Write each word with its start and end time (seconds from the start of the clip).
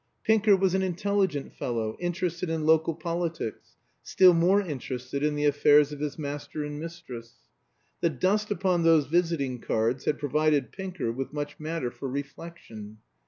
Pinker 0.23 0.55
was 0.57 0.73
an 0.73 0.81
intelligent 0.81 1.53
fellow, 1.53 1.95
interested 1.99 2.49
in 2.49 2.65
local 2.65 2.95
politics, 2.95 3.75
still 4.01 4.33
more 4.33 4.59
interested 4.59 5.21
in 5.21 5.35
the 5.35 5.45
affairs 5.45 5.91
of 5.91 5.99
his 5.99 6.17
master 6.17 6.63
and 6.63 6.79
mistress. 6.79 7.33
The 7.99 8.09
dust 8.09 8.49
upon 8.49 8.81
those 8.81 9.05
visiting 9.05 9.59
cards 9.59 10.05
had 10.05 10.17
provided 10.17 10.71
Pinker 10.71 11.11
with 11.11 11.33
much 11.33 11.59
matter 11.59 11.91
for 11.91 12.09
reflection. 12.09 12.97